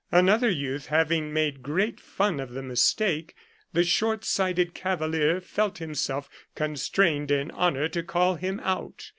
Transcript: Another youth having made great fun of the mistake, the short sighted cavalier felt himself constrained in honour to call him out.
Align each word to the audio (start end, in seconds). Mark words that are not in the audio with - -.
Another 0.11 0.49
youth 0.49 0.87
having 0.87 1.31
made 1.31 1.61
great 1.61 1.99
fun 1.99 2.39
of 2.39 2.53
the 2.53 2.63
mistake, 2.63 3.35
the 3.71 3.83
short 3.83 4.25
sighted 4.25 4.73
cavalier 4.73 5.39
felt 5.39 5.77
himself 5.77 6.27
constrained 6.55 7.29
in 7.29 7.51
honour 7.51 7.87
to 7.89 8.01
call 8.01 8.33
him 8.33 8.59
out. 8.63 9.09